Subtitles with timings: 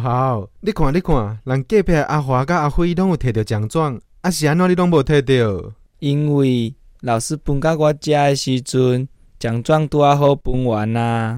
[0.00, 5.72] 好好，你看你看，人隔壁阿华甲阿辉拢有摕到奖状，啊是安怎你拢无摕到？
[5.98, 11.36] 因为老师分甲我遮的时阵，奖状拄啊好分完啊。